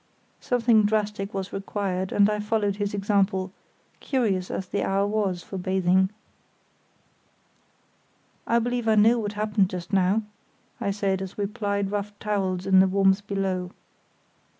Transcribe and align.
Something 0.39 0.83
drastic 0.83 1.31
was 1.31 1.53
required, 1.53 2.11
and 2.11 2.27
I 2.27 2.39
followed 2.39 2.77
his 2.77 2.95
example, 2.95 3.51
curious 3.99 4.49
as 4.49 4.65
the 4.65 4.81
hour 4.81 5.05
was 5.05 5.43
for 5.43 5.59
bathing. 5.59 6.09
"I 8.47 8.57
believe 8.57 8.87
I 8.87 8.95
know 8.95 9.19
what 9.19 9.33
happened 9.33 9.69
just 9.69 9.93
now," 9.93 10.23
said 10.89 11.21
I, 11.21 11.23
as 11.23 11.37
we 11.37 11.45
plied 11.45 11.91
rough 11.91 12.17
towels 12.17 12.65
in 12.65 12.79
the 12.79 12.87
warmth 12.87 13.27
below. 13.27 13.73